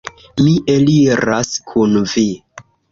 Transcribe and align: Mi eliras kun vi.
Mi 0.45 0.53
eliras 0.77 1.55
kun 1.71 2.05
vi. 2.17 2.29